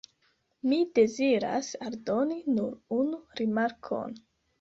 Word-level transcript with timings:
Mi 0.69 0.77
deziras 0.99 1.69
aldoni 1.87 2.37
nur 2.55 2.73
unu 3.01 3.21
rimarkon. 3.41 4.17